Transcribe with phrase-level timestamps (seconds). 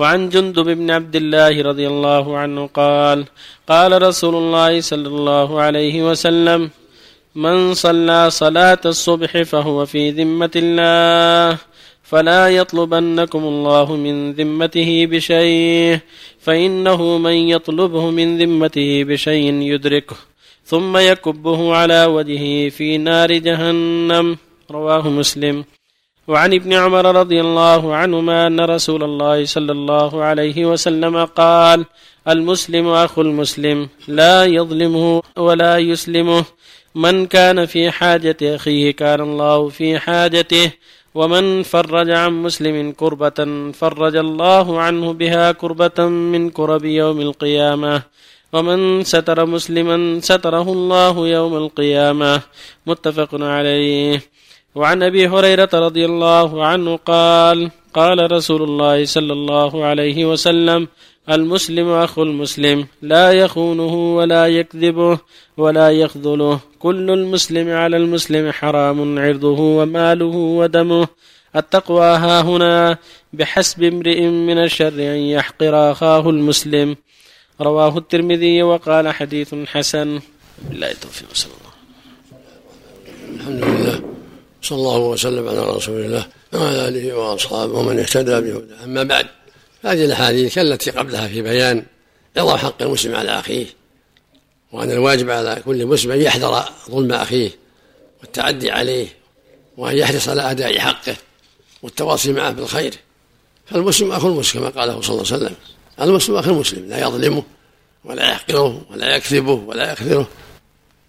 [0.00, 3.18] وعن جندب بن عبد الله رضي الله عنه قال
[3.72, 6.60] قال رسول الله صلى الله عليه وسلم
[7.34, 11.58] من صلى صلاة الصبح فهو في ذمة الله
[12.10, 15.98] فلا يطلبنكم الله من ذمته بشيء
[16.40, 20.16] فإنه من يطلبه من ذمته بشيء يدركه
[20.64, 24.26] ثم يكبه على وجهه في نار جهنم.
[24.70, 25.64] رواه مسلم.
[26.30, 31.84] وعن ابن عمر رضي الله عنهما أن رسول الله صلى الله عليه وسلم قال
[32.28, 36.44] المسلم أخو المسلم لا يظلمه ولا يسلمه.
[36.94, 40.70] من كان في حاجة أخيه كان الله في حاجته
[41.14, 43.38] ومن فرج عن مسلم كربة
[43.74, 48.02] فرج الله عنه بها كربة من كرب يوم القيامة.
[48.52, 52.40] ومن ستر مسلما ستره الله يوم القيامة.
[52.86, 54.39] متفق عليه.
[54.74, 60.88] وعن أبي هريرة رضي الله عنه قال قال رسول الله صلى الله عليه وسلم
[61.30, 65.18] المسلم أخو المسلم لا يخونه ولا يكذبه
[65.56, 66.60] ولا يخذله.
[66.78, 71.08] كل المسلم على المسلم حرام عرضه وماله ودمه.
[71.56, 72.98] التقوى ها هنا
[73.32, 76.96] بحسب امرئ من الشر أن يحقر أخاه المسلم.
[77.60, 80.20] رواه الترمذي وقال حديث حسن.
[80.68, 81.69] بالله التوفيق صلى الله
[84.70, 88.84] صلى الله وسلم على رسول الله وعلى آله وأصحابه ومن اهتدى بهداه.
[88.84, 89.26] أما بعد
[89.82, 91.84] هذه الأحاديث كالتي قبلها في بيان
[92.36, 93.66] عظم حق المسلم على أخيه
[94.72, 97.50] وأن الواجب على كل مسلم أن يحذر ظلم أخيه
[98.20, 99.06] والتعدي عليه
[99.76, 101.16] وأن يحرص على أداء حقه
[101.82, 102.94] والتواصي معه بالخير.
[103.66, 105.54] فالمسلم أخو المسلم كما قاله صلى الله عليه وسلم.
[106.00, 107.42] المسلم أخو المسلم لا يظلمه
[108.04, 110.28] ولا يحقره ولا يكذبه ولا يكثره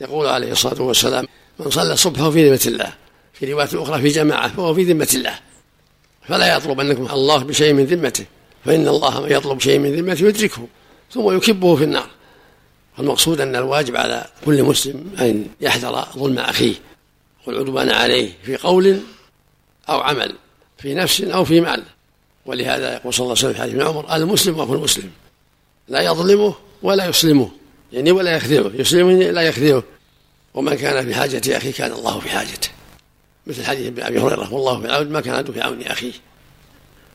[0.00, 1.26] يقول عليه الصلاة والسلام
[1.58, 2.92] من صلى الصبح في ذمه الله
[3.38, 5.38] في رواية أخرى في جماعة فهو في ذمة الله.
[6.28, 8.24] فلا يطلبنكم الله بشيء من ذمته
[8.64, 10.66] فإن الله من يطلب شيء من ذمته يدركه
[11.12, 12.10] ثم يكبه في النار.
[12.96, 16.74] فالمقصود أن الواجب على كل مسلم أن يحذر ظلم أخيه
[17.46, 19.00] والعدوان عليه في قول
[19.88, 20.34] أو عمل
[20.78, 21.82] في نفس أو في مال.
[22.46, 25.10] ولهذا يقول صلى الله عليه وسلم في حديث ابن عمر المسلم أخو المسلم.
[25.88, 27.50] لا يظلمه ولا يسلمه
[27.92, 29.82] يعني ولا يخذله يسلمه لا يخذله
[30.54, 32.68] ومن كان في حاجة أخيه كان الله في حاجته.
[33.48, 36.12] مثل حديث أبي هريرة والله في العون ما كان عبده في عون أخيه.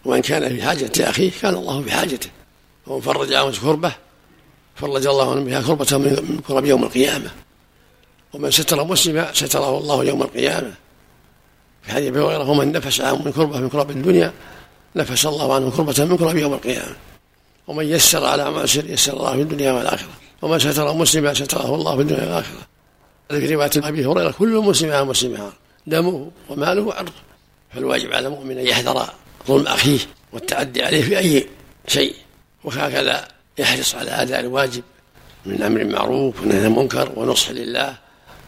[0.06, 2.30] وإن كان في حاجة أخيه كان الله في حاجته.
[2.88, 3.92] ومن فرج عنه كربة
[4.76, 7.32] فرج الله عنه بها كربة من كرب يوم القيامة.
[8.34, 10.74] ومن ستر مسلما ستره الله يوم القيامة.
[11.82, 14.34] في حديث أبي هريرة ومن نفس عنه من كربة من كرب الدنيا
[14.96, 16.96] نفس الله عنه كربة من كرب يوم القيامة.
[17.68, 20.10] ومن يسر على معسر يسر الله في الدنيا والآخرة.
[20.42, 22.68] ومن ستر مسلما ستره الله في الدنيا والآخرة.
[23.30, 25.52] في رواية أبي هريرة كل مسلم على مسلم.
[25.88, 27.12] دمه وماله وعرضه.
[27.74, 29.06] فالواجب على المؤمن أن يحذر
[29.48, 30.00] ظلم أخيه
[30.34, 31.48] والتعدي عليه في أي
[31.88, 32.16] شيء.
[32.64, 33.28] وهكذا
[33.58, 34.84] يحرص على أداء الواجب
[35.46, 37.96] من أمر معروف ونهي عن المنكر ونصح لله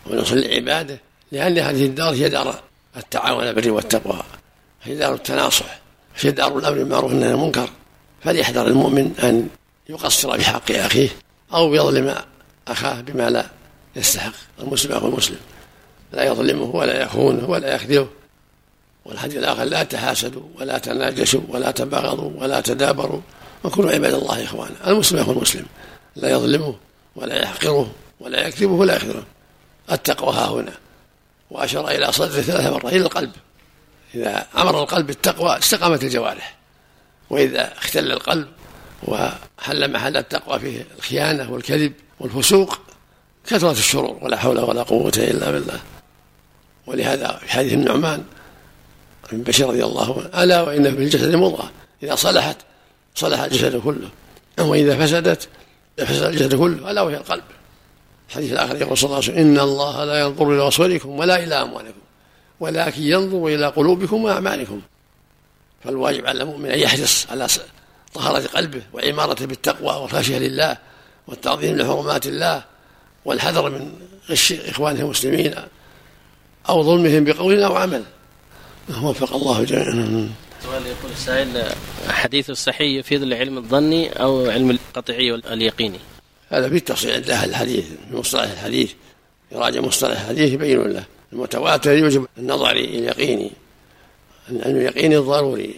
[0.05, 0.99] ونصح لعباده
[1.31, 2.63] لأن هذه الدار هي دار
[2.97, 4.23] التعاون على البر والتقوى.
[4.83, 5.79] هي دار التناصح
[6.19, 7.69] هي دار الأمر بالمعروف والنهي عن المنكر.
[8.23, 9.49] فليحذر المؤمن أن
[9.89, 11.09] يقصر بحق أخيه
[11.53, 12.15] أو يظلم
[12.67, 13.45] أخاه بما لا
[13.95, 15.37] يستحق المسلم أخو المسلم.
[16.15, 18.07] لا يظلمه ولا يخونه ولا يخذله
[19.05, 23.21] والحديث الآخر لا تحاسدوا ولا تناجشوا ولا تباغضوا ولا تدابروا
[23.63, 24.75] وكونوا عباد الله إخوانا.
[24.87, 25.65] المسلم يكون المسلم
[26.15, 26.75] لا يظلمه
[27.15, 29.23] ولا يحقره ولا يكذبه ولا يخذله
[29.91, 30.73] التقوى ها هنا.
[31.51, 33.31] وأشار إلى صدره ثلاث مرات إلى القلب.
[34.15, 36.55] إذا أمر القلب بالتقوى استقامت الجوارح.
[37.29, 38.47] وإذا اختل القلب
[39.03, 42.79] وحل محل التقوى فيه الخيانة والكذب والفسوق
[43.47, 44.19] كثرت الشرور.
[44.21, 45.79] ولا حول ولا قوة إلا بالله.
[46.87, 48.23] ولهذا في حديث النعمان
[49.31, 51.71] بن بشير رضي الله عنه ألا وإن في الجسد مضغة
[52.03, 52.57] إذا صلحت
[53.15, 54.09] صلح الجسد كله
[54.59, 55.47] وإذا فسدت
[55.97, 57.43] فسد الجسد كله ألا وهي القلب.
[58.29, 61.61] الحديث الآخر يقول صلى الله عليه وسلم إن الله لا ينظر إلى صوركم ولا إلى
[61.61, 61.99] أموالكم
[62.59, 64.81] ولكن ينظر إلى قلوبكم وأعمالكم.
[65.83, 67.47] فالواجب على المؤمن أن يحرص على
[68.13, 70.77] طهارة قلبه وعمارته بالتقوى والخشية لله
[71.27, 72.63] والتعظيم لحرمات الله
[73.25, 73.93] والحذر من
[74.29, 75.55] غش إخوانه المسلمين
[76.69, 78.03] أو ظلمهم بقول أو عمل.
[79.03, 80.29] وفق الله جميعا.
[80.63, 81.75] سؤال يقول السائل
[82.07, 85.99] حديث الصحيح يفيد العلم الظني أو علم القطعي واليقيني؟
[86.49, 88.91] هذا في التفصيل عند أهل الحديث في مصطلح الحديث
[89.51, 91.03] يراجع مصطلح الحديث يبين له.
[91.33, 93.51] المتواتر يوجب النظري اليقيني
[94.49, 95.75] العلم اليقيني الضروري.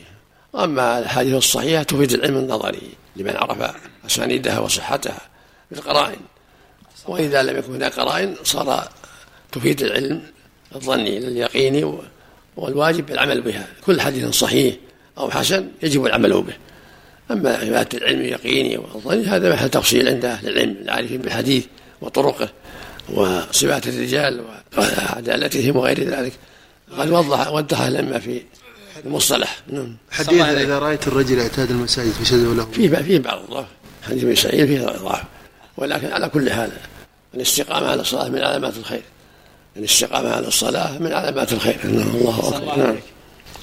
[0.55, 3.75] أما الحديث الصحيحة تفيد العلم النظري لمن عرف
[4.05, 5.21] أسانيدها وصحتها
[5.71, 6.19] بالقرائن.
[7.07, 8.89] وإذا لم يكن هناك قرائن صار
[9.51, 10.21] تفيد العلم
[10.75, 11.93] الظني اليقيني
[12.57, 13.67] والواجب العمل بها.
[13.85, 14.75] كل حديث صحيح
[15.17, 16.53] أو حسن يجب العمل به.
[17.31, 21.65] أما عبادة العلم اليقيني والظني هذا محل تفصيل عند أهل العلم العارفين بالحديث
[22.01, 22.49] وطرقه
[23.13, 24.43] وصفات الرجال
[24.77, 26.33] وعدالتهم وغير ذلك.
[26.97, 28.41] قد وضح وضح لما في
[29.05, 29.59] المصطلح.
[29.67, 29.95] نعم.
[30.11, 32.65] حديث إذا رأيت الرجل يعتاد المساجد فشدوا له.
[32.71, 33.65] فيه فيه بعض الضعف.
[34.03, 35.23] حديث ابن سعيد فيه ضعف.
[35.77, 36.71] ولكن على كل حال
[37.33, 39.01] الاستقامة على الصلاة من علامات الخير.
[39.77, 41.79] الاستقامة على الصلاة من علامات الخير.
[41.83, 42.77] الله أكبر.
[42.77, 42.95] نعم.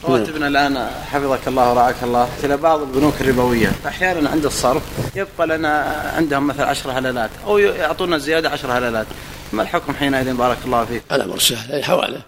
[0.04, 3.72] رواتبنا الآن حفظك الله ورعاك الله إلى بعض البنوك الربوية.
[3.86, 4.82] أحيانا عند الصرف
[5.16, 5.82] يبقى لنا
[6.16, 9.06] عندهم مثلا 10 هلالات أو يعطونا زيادة 10 هلالات.
[9.52, 12.20] ما الحكم حينئذ؟ بارك الله فيك؟ الامر سهل هي حوالة.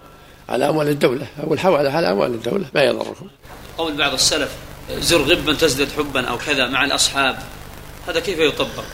[0.48, 1.26] على أموال الدولة.
[1.42, 2.64] أو الحواله على أموال الدولة.
[2.74, 3.26] ما يضركم.
[3.78, 4.50] قول بعض السلف
[4.90, 7.36] زر غبا تزدد حبا أو كذا مع الأصحاب
[8.08, 8.84] هذا كيف يطبق؟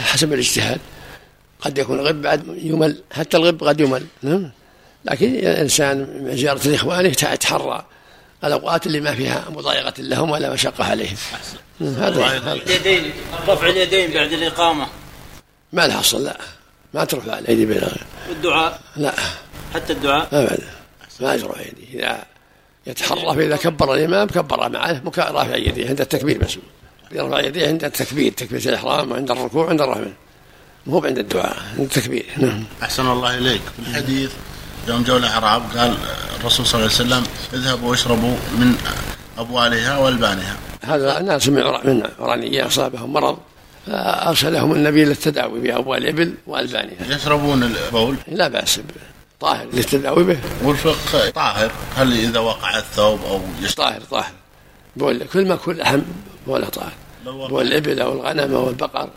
[0.00, 0.80] حسب الاجتهاد.
[1.60, 4.06] قد يكون الغب بعد يمل حتى الغب قد يمل.
[4.22, 4.50] نعم.
[5.04, 7.84] لكن الإنسان من زيارة لإخوانه يتحرى
[8.44, 11.16] الأوقات اللي ما فيها مضايقة لهم ولا مشقة عليهم.
[11.80, 13.12] هذا اليدين
[13.48, 14.86] رفع اليدين بعد الإقامة.
[15.72, 16.36] ما لها أصل لا.
[16.94, 17.82] ما ترفع الأيدي بين
[18.28, 19.14] والدعاء؟ لا.
[19.74, 20.68] حتى الدعاء؟ ابدا.
[21.20, 22.24] ما يرفع يديه إذا
[22.86, 26.58] يتحرى فاذا كبر الإمام كبر معه رافع يديه عند التكبير بس.
[27.12, 30.12] يرفع يديه عند التكبير تكبير الإحرام وعند الركوع وعند الرحمه
[30.88, 32.64] مو عند الدعاء عند التكبير نعم.
[32.82, 33.60] أحسن الله إليك.
[33.84, 34.30] في الحديث
[34.88, 35.94] يوم جو الاعراب قال
[36.40, 38.74] الرسول صلى الله عليه وسلم اذهبوا واشربوا من
[39.38, 40.56] أبوالها وألبانها.
[40.84, 41.62] هذا ناس من
[42.18, 43.38] عرانية أصابهم مرض
[43.86, 47.14] فأرسلهم النبي للتداوي بأبوال الابل وألبانها.
[47.16, 48.80] يشربون البول؟ لا بأس
[49.40, 50.38] طاهر للتداوي به.
[50.62, 51.70] والفقه طاهر.
[51.96, 53.40] هل إذا وقع الثوب أو
[53.76, 54.32] طاهر طاهر.
[54.96, 56.00] بول كل ما كل لحم
[56.46, 56.92] ولا طاهر.
[57.24, 59.08] بول الإبل أو الغنم أو البقر.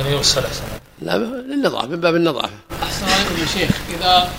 [0.00, 0.62] لكن يغسل احسن
[1.02, 2.54] لا للنظافة من باب النظافة.
[2.82, 3.70] أحسن عليكم يا شيخ.
[3.98, 4.32] إذا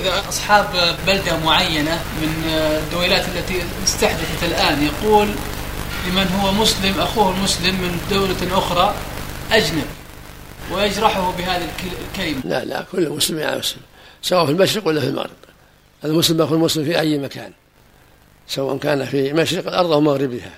[0.00, 5.28] إذا أصحاب بلدة معينة من الدويلات التي استحدثت الآن يقول
[6.08, 8.94] لمن هو مسلم أخوه المسلم من دولة أخرى
[9.52, 9.86] أجنب
[10.72, 11.68] ويجرحه بهذه
[12.12, 12.40] الكلمة.
[12.44, 13.80] لا لا كل مسلم يا مسلم
[14.22, 15.30] سواء في المشرق ولا في المغرب.
[16.04, 17.52] المسلم أخو المسلم في أي مكان
[18.48, 20.50] سواء كان في مشرق الأرض أو مغربها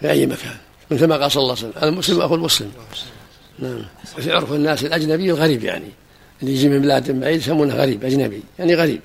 [0.00, 0.56] في أي مكان
[0.90, 1.88] مثل ما قال صلى الله عليه وسلم.
[1.88, 2.72] المسلم أخو المسلم.
[3.58, 3.82] نعم.
[4.16, 5.88] في عرف الناس الأجنبي الغريب يعني.
[6.42, 9.00] اللي يجي من بلاد بعيد يسمونه غريب أجنبي يعني غريب.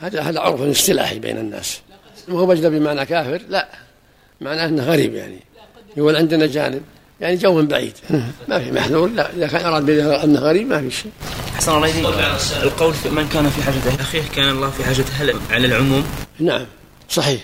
[0.00, 1.80] هذا هذا عرف اصطلاحي بين الناس.
[2.28, 3.68] ما هو اجنبي بمعنى كافر؟ لا.
[4.40, 5.40] معناه إنه غريب يعني.
[5.96, 6.82] يقول عندنا جانب
[7.20, 7.92] يعني جو من بعيد.
[8.48, 9.30] ما في محذور لا.
[9.36, 11.12] إذا كان اراد أنه غريب ما في شيء.
[11.54, 12.06] أحسن الله يدين
[12.62, 16.04] القول في من كان في حاجة أخيه كان الله في حاجة هل على العموم؟
[16.40, 16.66] نعم.
[17.08, 17.40] صحيح.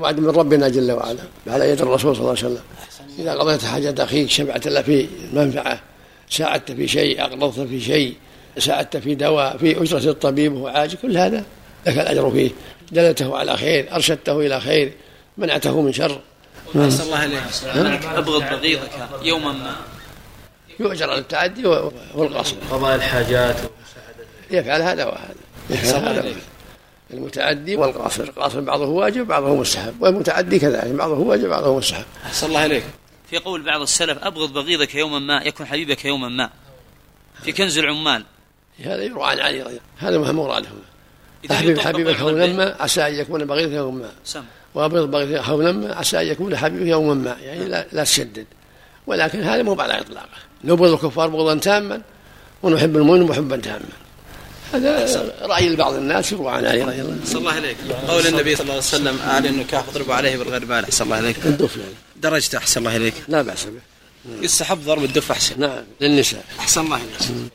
[0.00, 2.62] وعد من ربنا جل وعلا على يد الرسول صلى الله عليه وسلم.
[3.18, 5.80] إذا قضيت حاجة أخيك شفعت له في منفعة
[6.30, 8.14] ساعدت في شيء أقرضت في شيء
[8.58, 11.44] ساعدت في دواء في أجرة الطبيب وهو عاجز كل هذا
[11.86, 12.50] لك الأجر فيه.
[12.92, 14.92] دلته على خير أرشدته إلى خير
[15.38, 16.20] منعته من شر.
[16.76, 18.04] أحسن الله إليك.
[18.04, 18.90] أبغض بغيضك
[19.22, 19.76] يوما ما.
[20.80, 21.66] يؤجر على التعدي
[22.14, 23.56] والقصر قضاء الحاجات.
[24.50, 25.34] يفعل هذا وهذا.
[25.70, 26.34] يفعل هذا وهذا.
[27.12, 28.22] المتعدي والقاصر.
[28.22, 30.02] القاصر بعضه واجب بعضه مستحب.
[30.02, 32.04] والمتعدي كذلك بعضه واجب بعضه مستحب.
[32.24, 32.84] أحسن الله إليك.
[33.30, 36.50] في قول بعض السلف أبغض بغيضك يوما ما يكون حبيبك يوما ما.
[37.42, 38.24] في كنز العمال.
[38.84, 40.68] هذا يروى عن علي رضي هذا ما مراده
[41.50, 44.10] أحبب حبيبك يوما ما عسى أن يكون بغيضك يوما ما.
[44.24, 44.44] سم.
[44.74, 47.36] وأبغض بغيضك يوما ما عسى أن يكون حبيبك يوما ما.
[47.40, 48.46] يعني لا, لا تشدد.
[49.06, 50.28] ولكن هذا مو على إطلاقه.
[50.64, 52.02] نبغض الكفار بغضا تاما
[52.62, 53.88] ونحب المؤمن محبا تاما.
[54.72, 57.20] هذا رأي بعض الناس يروى عن علي رضي الله عنه.
[57.24, 57.76] صلى الله عليك.
[58.08, 61.76] قول النبي صلى الله عليه وسلم أهل النكاح اضربوا عليه بالغربال أحسن الله عليك الدف
[61.76, 61.94] يعني.
[62.16, 63.80] درجته أحسن الله عليك لا بأس به.
[64.42, 65.60] يستحب ضرب الدف أحسن.
[65.60, 66.44] نعم للنساء.
[66.58, 67.50] أحسن الله عليك